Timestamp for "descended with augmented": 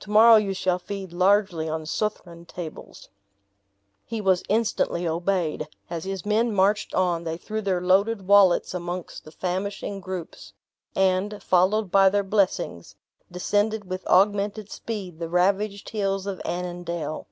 13.30-14.70